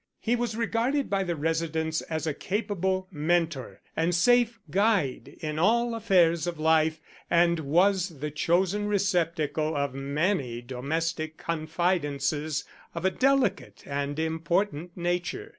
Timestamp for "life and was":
6.59-8.09